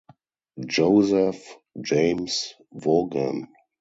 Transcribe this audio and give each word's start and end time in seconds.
Joseph 0.65 1.57
James 1.79 2.55
Vaughan. 2.73 3.49